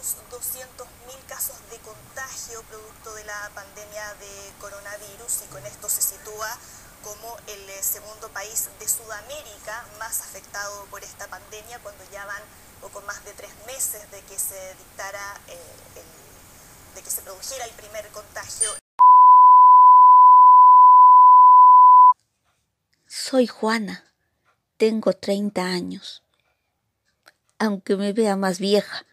200.000 0.00 1.26
casos 1.28 1.56
de 1.70 1.76
contagio 1.78 2.62
producto 2.62 3.12
de 3.14 3.24
la 3.24 3.50
pandemia 3.54 4.14
de 4.14 4.52
coronavirus 4.58 5.42
y 5.44 5.52
con 5.52 5.66
esto 5.66 5.90
se 5.90 6.00
sitúa 6.00 6.48
como 7.04 7.36
el 7.46 7.68
eh, 7.68 7.82
segundo 7.82 8.30
país 8.30 8.70
de 8.78 8.88
Sudamérica 8.88 9.84
más 9.98 10.22
afectado 10.22 10.86
por 10.86 11.04
esta 11.04 11.26
pandemia 11.28 11.78
cuando 11.80 12.02
ya 12.10 12.24
van 12.24 12.40
poco 12.80 13.02
más 13.02 13.22
de 13.26 13.32
tres 13.34 13.50
meses 13.66 14.10
de 14.10 14.22
que 14.22 14.38
se 14.38 14.74
dictara, 14.76 15.38
eh, 15.48 16.02
de 16.94 17.02
que 17.02 17.10
se 17.10 17.20
produjera 17.20 17.66
el 17.66 17.72
primer 17.72 18.08
contagio. 18.08 18.70
Soy 23.06 23.46
Juana, 23.46 24.10
tengo 24.78 25.12
30 25.12 25.62
años. 25.62 26.22
Aunque 27.58 27.96
me 27.96 28.14
vea 28.14 28.36
más 28.36 28.58
vieja, 28.58 29.04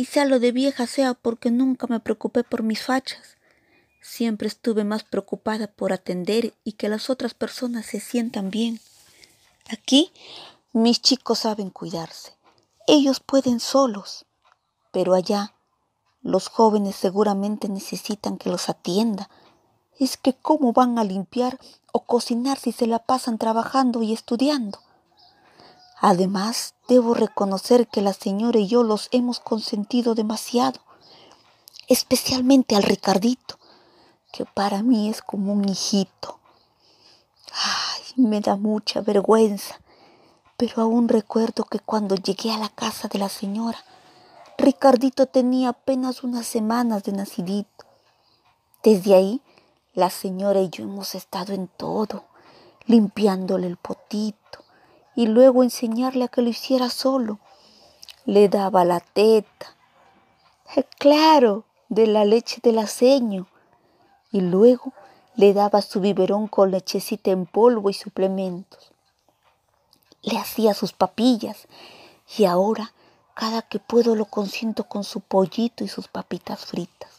quizá 0.00 0.24
lo 0.24 0.40
de 0.40 0.50
vieja 0.50 0.86
sea 0.86 1.12
porque 1.12 1.50
nunca 1.50 1.86
me 1.86 2.00
preocupé 2.00 2.42
por 2.42 2.62
mis 2.62 2.82
fachas. 2.82 3.36
Siempre 4.00 4.48
estuve 4.48 4.82
más 4.82 5.04
preocupada 5.04 5.66
por 5.66 5.92
atender 5.92 6.54
y 6.64 6.72
que 6.72 6.88
las 6.88 7.10
otras 7.10 7.34
personas 7.34 7.84
se 7.84 8.00
sientan 8.00 8.48
bien. 8.48 8.80
Aquí 9.68 10.10
mis 10.72 11.02
chicos 11.02 11.40
saben 11.40 11.68
cuidarse. 11.68 12.32
Ellos 12.86 13.20
pueden 13.20 13.60
solos, 13.60 14.24
pero 14.90 15.12
allá 15.12 15.52
los 16.22 16.48
jóvenes 16.48 16.96
seguramente 16.96 17.68
necesitan 17.68 18.38
que 18.38 18.48
los 18.48 18.70
atienda. 18.70 19.28
Es 19.98 20.16
que 20.16 20.32
cómo 20.32 20.72
van 20.72 20.98
a 20.98 21.04
limpiar 21.04 21.58
o 21.92 22.06
cocinar 22.06 22.58
si 22.58 22.72
se 22.72 22.86
la 22.86 23.00
pasan 23.00 23.36
trabajando 23.36 24.02
y 24.02 24.14
estudiando. 24.14 24.78
Además, 26.00 26.74
debo 26.88 27.14
reconocer 27.14 27.88
que 27.88 28.00
la 28.00 28.12
señora 28.12 28.58
y 28.58 28.66
yo 28.66 28.82
los 28.82 29.08
hemos 29.12 29.38
consentido 29.38 30.14
demasiado, 30.14 30.80
especialmente 31.88 32.74
al 32.74 32.82
Ricardito, 32.82 33.58
que 34.32 34.44
para 34.44 34.82
mí 34.82 35.08
es 35.08 35.22
como 35.22 35.52
un 35.52 35.68
hijito. 35.68 36.38
Ay, 37.52 38.24
me 38.24 38.40
da 38.40 38.56
mucha 38.56 39.00
vergüenza 39.00 39.80
pero 40.60 40.82
aún 40.82 41.08
recuerdo 41.08 41.64
que 41.64 41.78
cuando 41.78 42.16
llegué 42.16 42.52
a 42.52 42.58
la 42.58 42.68
casa 42.68 43.08
de 43.08 43.18
la 43.18 43.30
señora, 43.30 43.82
Ricardito 44.58 45.24
tenía 45.24 45.70
apenas 45.70 46.22
unas 46.22 46.44
semanas 46.46 47.02
de 47.02 47.12
nacidito. 47.12 47.86
Desde 48.82 49.14
ahí, 49.14 49.40
la 49.94 50.10
señora 50.10 50.60
y 50.60 50.68
yo 50.68 50.84
hemos 50.84 51.14
estado 51.14 51.54
en 51.54 51.68
todo, 51.68 52.24
limpiándole 52.84 53.68
el 53.68 53.78
potito 53.78 54.36
y 55.14 55.26
luego 55.26 55.62
enseñarle 55.62 56.24
a 56.24 56.28
que 56.28 56.42
lo 56.42 56.48
hiciera 56.48 56.90
solo. 56.90 57.38
Le 58.26 58.48
daba 58.48 58.84
la 58.84 59.00
teta, 59.00 59.76
claro, 60.98 61.64
de 61.88 62.06
la 62.06 62.24
leche 62.24 62.60
del 62.62 62.78
aceño, 62.78 63.46
y 64.30 64.40
luego 64.40 64.92
le 65.34 65.54
daba 65.54 65.82
su 65.82 66.00
biberón 66.00 66.46
con 66.46 66.70
lechecita 66.70 67.30
en 67.30 67.46
polvo 67.46 67.90
y 67.90 67.94
suplementos 67.94 68.90
le 70.22 70.38
hacía 70.38 70.74
sus 70.74 70.92
papillas 70.92 71.66
y 72.36 72.44
ahora 72.44 72.92
cada 73.34 73.62
que 73.62 73.78
puedo 73.78 74.14
lo 74.14 74.26
consiento 74.26 74.84
con 74.84 75.04
su 75.04 75.20
pollito 75.20 75.82
y 75.84 75.88
sus 75.88 76.08
papitas 76.08 76.66
fritas. 76.66 77.10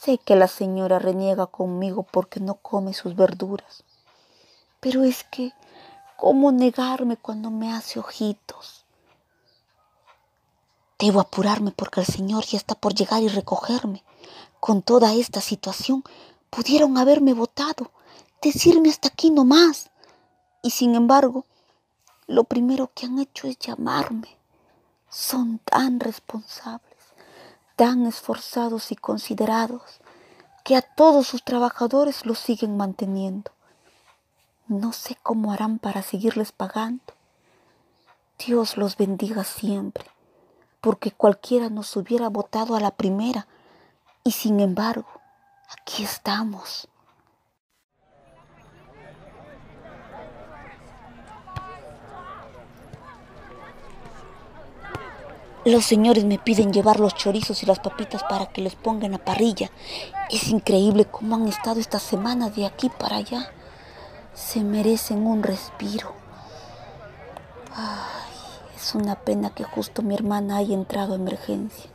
Sé 0.00 0.18
que 0.18 0.36
la 0.36 0.48
señora 0.48 0.98
reniega 0.98 1.46
conmigo 1.46 2.04
porque 2.04 2.40
no 2.40 2.54
come 2.54 2.94
sus 2.94 3.16
verduras, 3.16 3.84
pero 4.80 5.04
es 5.04 5.24
que, 5.24 5.52
¿cómo 6.22 6.52
negarme 6.52 7.16
cuando 7.16 7.50
me 7.50 7.72
hace 7.72 7.98
ojitos? 7.98 8.84
Debo 10.96 11.18
apurarme 11.18 11.72
porque 11.72 11.98
el 11.98 12.06
señor 12.06 12.44
ya 12.44 12.58
está 12.58 12.76
por 12.76 12.94
llegar 12.94 13.24
y 13.24 13.28
recogerme. 13.28 14.04
Con 14.60 14.82
toda 14.82 15.14
esta 15.14 15.40
situación 15.40 16.04
pudieron 16.48 16.96
haberme 16.96 17.34
votado, 17.34 17.90
decirme 18.40 18.88
hasta 18.88 19.08
aquí 19.08 19.30
no 19.30 19.44
más. 19.44 19.90
Y 20.62 20.70
sin 20.70 20.94
embargo, 20.94 21.44
lo 22.28 22.44
primero 22.44 22.92
que 22.94 23.06
han 23.06 23.18
hecho 23.18 23.48
es 23.48 23.58
llamarme. 23.58 24.38
Son 25.10 25.58
tan 25.58 25.98
responsables, 25.98 27.00
tan 27.74 28.06
esforzados 28.06 28.92
y 28.92 28.94
considerados, 28.94 29.98
que 30.62 30.76
a 30.76 30.82
todos 30.82 31.26
sus 31.26 31.42
trabajadores 31.42 32.26
los 32.26 32.38
siguen 32.38 32.76
manteniendo. 32.76 33.50
No 34.68 34.92
sé 34.92 35.16
cómo 35.22 35.52
harán 35.52 35.78
para 35.78 36.02
seguirles 36.02 36.52
pagando. 36.52 37.02
Dios 38.38 38.76
los 38.76 38.96
bendiga 38.96 39.44
siempre, 39.44 40.06
porque 40.80 41.10
cualquiera 41.10 41.68
nos 41.68 41.96
hubiera 41.96 42.28
votado 42.28 42.74
a 42.74 42.80
la 42.80 42.92
primera, 42.92 43.46
y 44.24 44.32
sin 44.32 44.60
embargo, 44.60 45.06
aquí 45.68 46.04
estamos. 46.04 46.88
Los 55.64 55.84
señores 55.84 56.24
me 56.24 56.38
piden 56.38 56.72
llevar 56.72 56.98
los 56.98 57.14
chorizos 57.14 57.62
y 57.62 57.66
las 57.66 57.78
papitas 57.78 58.24
para 58.24 58.46
que 58.46 58.62
les 58.62 58.74
pongan 58.74 59.14
a 59.14 59.18
parrilla. 59.18 59.70
Es 60.28 60.48
increíble 60.48 61.04
cómo 61.04 61.36
han 61.36 61.46
estado 61.46 61.78
estas 61.78 62.02
semanas 62.02 62.56
de 62.56 62.66
aquí 62.66 62.88
para 62.88 63.16
allá. 63.16 63.52
Se 64.34 64.64
merecen 64.64 65.26
un 65.26 65.42
respiro. 65.42 66.12
Ay, 67.74 68.32
es 68.74 68.94
una 68.94 69.14
pena 69.14 69.50
que 69.50 69.64
justo 69.64 70.02
mi 70.02 70.14
hermana 70.14 70.56
haya 70.56 70.74
entrado 70.74 71.12
a 71.12 71.16
emergencia. 71.16 71.90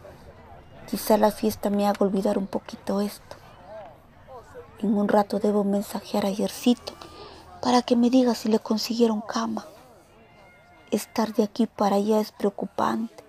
Quizá 0.87 1.17
la 1.17 1.31
fiesta 1.31 1.69
me 1.69 1.87
haga 1.87 2.05
olvidar 2.05 2.37
un 2.37 2.47
poquito 2.47 3.01
esto. 3.01 3.35
En 4.79 4.95
un 4.95 5.07
rato 5.07 5.39
debo 5.39 5.63
mensajear 5.63 6.27
a 6.27 6.29
Yercito 6.29 6.93
para 7.61 7.81
que 7.81 7.95
me 7.95 8.11
diga 8.11 8.35
si 8.35 8.49
le 8.49 8.59
consiguieron 8.59 9.21
cama. 9.21 9.65
Estar 10.91 11.33
de 11.33 11.43
aquí 11.43 11.65
para 11.65 11.95
allá 11.95 12.19
es 12.19 12.31
preocupante 12.31 13.23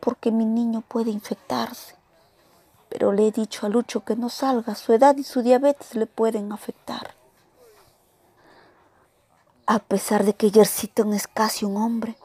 porque 0.00 0.30
mi 0.30 0.46
niño 0.46 0.80
puede 0.80 1.10
infectarse. 1.10 1.96
Pero 2.88 3.12
le 3.12 3.26
he 3.26 3.32
dicho 3.32 3.66
a 3.66 3.68
Lucho 3.68 4.04
que 4.04 4.16
no 4.16 4.28
salga, 4.30 4.74
su 4.76 4.92
edad 4.92 5.16
y 5.16 5.24
su 5.24 5.42
diabetes 5.42 5.94
le 5.96 6.06
pueden 6.06 6.52
afectar. 6.52 7.17
A 9.70 9.80
pesar 9.80 10.24
de 10.24 10.32
que 10.32 10.50
Yersiton 10.50 11.12
es 11.12 11.28
casi 11.28 11.66
un 11.66 11.76
hombre, 11.76 12.16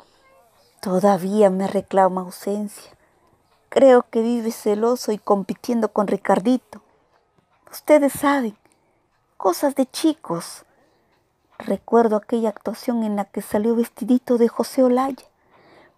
todavía 0.79 1.49
me 1.49 1.67
reclama 1.67 2.21
ausencia. 2.21 2.89
Creo 3.67 4.05
que 4.09 4.21
vive 4.21 4.49
celoso 4.49 5.11
y 5.11 5.17
compitiendo 5.17 5.89
con 5.89 6.07
Ricardito. 6.07 6.81
Ustedes 7.69 8.13
saben, 8.13 8.55
cosas 9.35 9.75
de 9.75 9.85
chicos. 9.85 10.63
Recuerdo 11.59 12.15
aquella 12.15 12.47
actuación 12.47 13.03
en 13.03 13.17
la 13.17 13.25
que 13.25 13.41
salió 13.41 13.75
vestidito 13.75 14.37
de 14.37 14.47
José 14.47 14.81
Olaya 14.81 15.25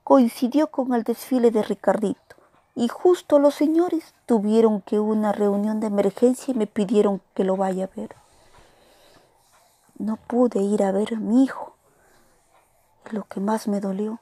coincidió 0.03 0.71
con 0.71 0.95
el 0.95 1.03
desfile 1.03 1.51
de 1.51 1.61
Ricardito 1.61 2.37
y 2.73 2.87
justo 2.87 3.37
los 3.37 3.53
señores 3.53 4.15
tuvieron 4.25 4.81
que 4.81 4.99
una 4.99 5.31
reunión 5.31 5.79
de 5.79 5.87
emergencia 5.87 6.55
y 6.55 6.57
me 6.57 6.65
pidieron 6.65 7.21
que 7.35 7.43
lo 7.43 7.55
vaya 7.55 7.85
a 7.85 7.95
ver. 7.95 8.15
No 9.97 10.17
pude 10.17 10.59
ir 10.59 10.83
a 10.83 10.91
ver 10.91 11.13
a 11.13 11.17
mi 11.17 11.43
hijo. 11.43 11.73
lo 13.11 13.23
que 13.23 13.39
más 13.39 13.67
me 13.67 13.79
dolió 13.79 14.19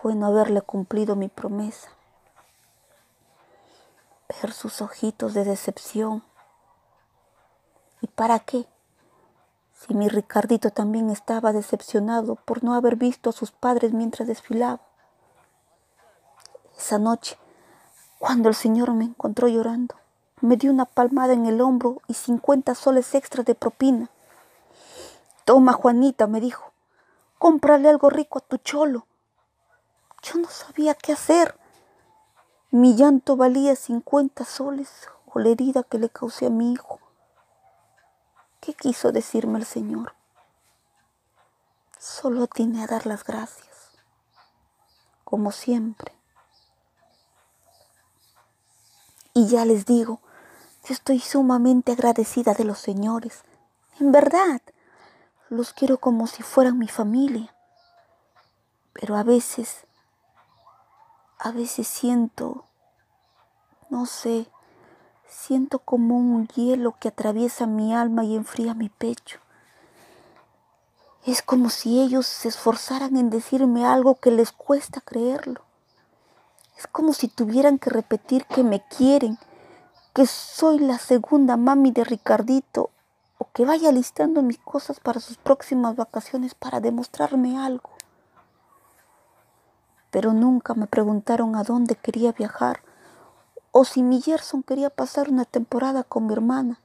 fue 0.00 0.14
no 0.14 0.26
haberle 0.26 0.62
cumplido 0.62 1.16
mi 1.16 1.28
promesa. 1.28 1.88
Ver 4.28 4.52
sus 4.52 4.80
ojitos 4.80 5.34
de 5.34 5.44
decepción. 5.44 6.22
¿Y 8.00 8.06
para 8.06 8.38
qué? 8.38 8.66
Si 9.72 9.94
mi 9.94 10.08
Ricardito 10.08 10.70
también 10.70 11.10
estaba 11.10 11.52
decepcionado 11.52 12.36
por 12.36 12.62
no 12.62 12.74
haber 12.74 12.96
visto 12.96 13.30
a 13.30 13.32
sus 13.32 13.50
padres 13.50 13.92
mientras 13.92 14.28
desfilaba. 14.28 14.80
Esa 16.76 16.98
noche, 16.98 17.36
cuando 18.20 18.48
el 18.48 18.54
Señor 18.54 18.92
me 18.92 19.04
encontró 19.04 19.48
llorando, 19.48 19.96
me 20.40 20.56
dio 20.56 20.70
una 20.70 20.84
palmada 20.84 21.32
en 21.32 21.46
el 21.46 21.60
hombro 21.60 22.00
y 22.06 22.14
cincuenta 22.14 22.76
soles 22.76 23.14
extras 23.16 23.44
de 23.44 23.56
propina. 23.56 24.10
Toma, 25.48 25.72
Juanita, 25.72 26.26
me 26.26 26.42
dijo, 26.42 26.74
cómprale 27.38 27.88
algo 27.88 28.10
rico 28.10 28.38
a 28.38 28.42
tu 28.42 28.58
cholo. 28.58 29.06
Yo 30.22 30.38
no 30.38 30.46
sabía 30.50 30.92
qué 30.92 31.14
hacer. 31.14 31.58
Mi 32.70 32.94
llanto 32.96 33.34
valía 33.34 33.74
cincuenta 33.74 34.44
soles 34.44 35.08
o 35.24 35.38
la 35.38 35.48
herida 35.48 35.84
que 35.84 35.98
le 35.98 36.10
causé 36.10 36.48
a 36.48 36.50
mi 36.50 36.74
hijo. 36.74 37.00
¿Qué 38.60 38.74
quiso 38.74 39.10
decirme 39.10 39.58
el 39.58 39.64
Señor? 39.64 40.12
Solo 41.98 42.46
tiene 42.46 42.84
a 42.84 42.86
dar 42.86 43.06
las 43.06 43.24
gracias, 43.24 43.92
como 45.24 45.50
siempre. 45.50 46.12
Y 49.32 49.48
ya 49.48 49.64
les 49.64 49.86
digo, 49.86 50.20
yo 50.84 50.92
estoy 50.92 51.20
sumamente 51.20 51.92
agradecida 51.92 52.52
de 52.52 52.64
los 52.64 52.78
señores. 52.80 53.44
En 53.98 54.12
verdad, 54.12 54.60
los 55.48 55.72
quiero 55.72 55.98
como 55.98 56.26
si 56.26 56.42
fueran 56.42 56.78
mi 56.78 56.88
familia. 56.88 57.54
Pero 58.92 59.16
a 59.16 59.22
veces 59.22 59.84
A 61.40 61.52
veces 61.52 61.86
siento, 61.86 62.64
no 63.90 64.06
sé, 64.06 64.48
siento 65.28 65.78
como 65.78 66.16
un 66.16 66.48
hielo 66.48 66.96
que 66.98 67.08
atraviesa 67.08 67.64
mi 67.64 67.94
alma 67.94 68.24
y 68.24 68.34
enfría 68.34 68.74
mi 68.74 68.88
pecho. 68.88 69.38
Es 71.24 71.42
como 71.42 71.70
si 71.70 72.00
ellos 72.00 72.26
se 72.26 72.48
esforzaran 72.48 73.16
en 73.16 73.30
decirme 73.30 73.86
algo 73.86 74.16
que 74.16 74.32
les 74.32 74.50
cuesta 74.50 75.00
creerlo. 75.00 75.60
Es 76.76 76.88
como 76.88 77.12
si 77.12 77.28
tuvieran 77.28 77.78
que 77.78 77.90
repetir 77.90 78.44
que 78.46 78.64
me 78.64 78.84
quieren, 78.88 79.38
que 80.14 80.26
soy 80.26 80.80
la 80.80 80.98
segunda 80.98 81.56
mami 81.56 81.92
de 81.92 82.02
Ricardito 82.02 82.90
o 83.38 83.50
que 83.52 83.64
vaya 83.64 83.92
listando 83.92 84.42
mis 84.42 84.58
cosas 84.58 85.00
para 85.00 85.20
sus 85.20 85.38
próximas 85.38 85.96
vacaciones 85.96 86.54
para 86.54 86.80
demostrarme 86.80 87.58
algo. 87.58 87.90
Pero 90.10 90.32
nunca 90.32 90.74
me 90.74 90.86
preguntaron 90.86 91.56
a 91.56 91.62
dónde 91.62 91.94
quería 91.94 92.32
viajar 92.32 92.82
o 93.72 93.84
si 93.84 94.02
mi 94.02 94.20
Gerson 94.20 94.62
quería 94.62 94.90
pasar 94.90 95.30
una 95.30 95.44
temporada 95.44 96.02
con 96.02 96.26
mi 96.26 96.32
hermana, 96.32 96.80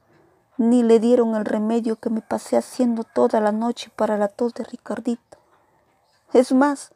ni 0.56 0.82
le 0.82 1.00
dieron 1.00 1.34
el 1.34 1.44
remedio 1.44 1.96
que 1.96 2.10
me 2.10 2.20
pasé 2.20 2.56
haciendo 2.56 3.02
toda 3.02 3.40
la 3.40 3.52
noche 3.52 3.90
para 3.96 4.16
la 4.16 4.28
tos 4.28 4.54
de 4.54 4.64
Ricardito. 4.64 5.38
Es 6.32 6.52
más, 6.52 6.92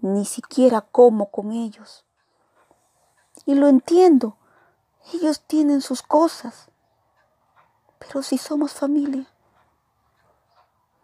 ni 0.00 0.24
siquiera 0.24 0.80
como 0.80 1.30
con 1.30 1.52
ellos. 1.52 2.04
Y 3.46 3.54
lo 3.54 3.68
entiendo, 3.68 4.36
ellos 5.12 5.40
tienen 5.46 5.80
sus 5.80 6.02
cosas. 6.02 6.67
Pero 7.98 8.22
si 8.22 8.38
somos 8.38 8.72
familia, 8.72 9.26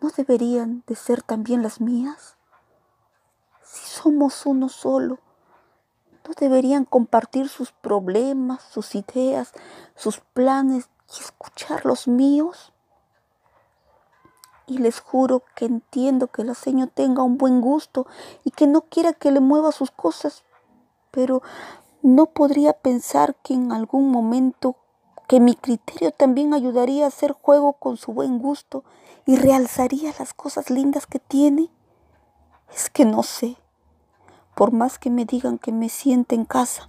¿no 0.00 0.11
deberían 0.11 0.85
de 0.87 0.94
ser 0.94 1.23
también 1.23 1.62
las 1.62 1.81
mías? 1.81 2.37
Si 3.62 3.85
somos 3.87 4.46
uno 4.46 4.69
solo, 4.69 5.19
¿no 6.26 6.35
deberían 6.38 6.85
compartir 6.85 7.49
sus 7.49 7.73
problemas, 7.73 8.62
sus 8.62 8.94
ideas, 8.94 9.52
sus 9.94 10.20
planes 10.20 10.88
y 11.08 11.20
escuchar 11.20 11.85
los 11.85 12.06
míos? 12.06 12.73
Y 14.67 14.79
les 14.79 15.00
juro 15.00 15.43
que 15.55 15.67
entiendo 15.67 16.29
que 16.29 16.44
la 16.44 16.55
señora 16.55 16.91
tenga 16.94 17.23
un 17.23 17.37
buen 17.37 17.61
gusto 17.61 18.06
y 18.44 18.50
que 18.50 18.67
no 18.67 18.82
quiera 18.82 19.12
que 19.12 19.31
le 19.31 19.41
mueva 19.41 19.73
sus 19.73 19.91
cosas, 19.91 20.44
pero 21.11 21.43
no 22.02 22.26
podría 22.26 22.73
pensar 22.73 23.35
que 23.37 23.55
en 23.55 23.73
algún 23.73 24.11
momento 24.11 24.76
que 25.26 25.40
mi 25.40 25.54
criterio 25.54 26.10
también 26.10 26.54
ayudaría 26.54 27.04
a 27.04 27.08
hacer 27.08 27.32
juego 27.32 27.74
con 27.74 27.96
su 27.96 28.12
buen 28.12 28.38
gusto 28.38 28.84
y 29.26 29.36
realzaría 29.36 30.14
las 30.18 30.34
cosas 30.34 30.70
lindas 30.70 31.06
que 31.06 31.18
tiene. 31.18 31.70
Es 32.74 32.90
que 32.90 33.04
no 33.04 33.22
sé, 33.22 33.56
por 34.54 34.72
más 34.72 34.98
que 34.98 35.10
me 35.10 35.24
digan 35.24 35.58
que 35.58 35.72
me 35.72 35.88
siente 35.88 36.34
en 36.34 36.44
casa, 36.44 36.88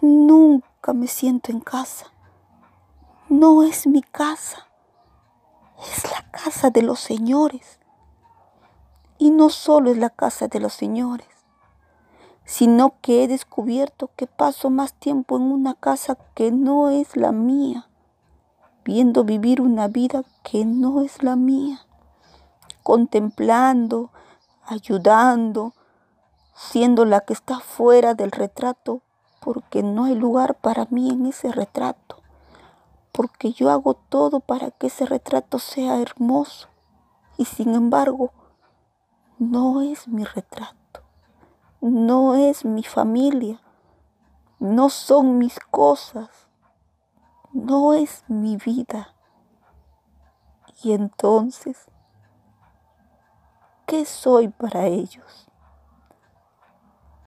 nunca 0.00 0.92
me 0.92 1.06
siento 1.06 1.50
en 1.50 1.60
casa. 1.60 2.12
No 3.28 3.62
es 3.62 3.86
mi 3.86 4.02
casa 4.02 4.68
es 5.92 6.10
la 6.10 6.30
casa 6.30 6.70
de 6.70 6.82
los 6.82 7.00
señores. 7.00 7.78
Y 9.18 9.30
no 9.30 9.50
solo 9.50 9.90
es 9.90 9.98
la 9.98 10.10
casa 10.10 10.48
de 10.48 10.60
los 10.60 10.74
señores, 10.74 11.28
sino 12.44 12.94
que 13.00 13.24
he 13.24 13.28
descubierto 13.28 14.10
que 14.16 14.26
paso 14.26 14.70
más 14.70 14.92
tiempo 14.94 15.36
en 15.36 15.42
una 15.44 15.74
casa 15.74 16.16
que 16.34 16.50
no 16.50 16.90
es 16.90 17.16
la 17.16 17.32
mía, 17.32 17.88
viendo 18.84 19.24
vivir 19.24 19.60
una 19.60 19.88
vida 19.88 20.24
que 20.42 20.64
no 20.64 21.00
es 21.00 21.22
la 21.22 21.36
mía, 21.36 21.86
contemplando, 22.82 24.10
ayudando, 24.66 25.72
siendo 26.54 27.04
la 27.04 27.20
que 27.20 27.32
está 27.32 27.60
fuera 27.60 28.14
del 28.14 28.30
retrato, 28.30 29.00
porque 29.40 29.82
no 29.82 30.04
hay 30.04 30.14
lugar 30.14 30.54
para 30.54 30.86
mí 30.90 31.10
en 31.10 31.26
ese 31.26 31.50
retrato 31.52 32.24
porque 33.14 33.52
yo 33.52 33.70
hago 33.70 33.94
todo 33.94 34.40
para 34.40 34.72
que 34.72 34.88
ese 34.88 35.06
retrato 35.06 35.60
sea 35.60 36.00
hermoso 36.00 36.66
y 37.36 37.44
sin 37.44 37.72
embargo 37.74 38.32
no 39.38 39.82
es 39.82 40.08
mi 40.08 40.24
retrato, 40.24 40.74
no 41.84 42.34
es 42.34 42.64
mi 42.64 42.82
familia, 42.82 43.60
no 44.58 44.88
son 44.88 45.36
mis 45.36 45.60
cosas, 45.70 46.30
no 47.52 47.92
es 47.92 48.24
mi 48.26 48.56
vida. 48.56 49.14
Y 50.82 50.92
entonces, 50.92 51.90
¿qué 53.84 54.06
soy 54.06 54.48
para 54.48 54.86
ellos? 54.86 55.43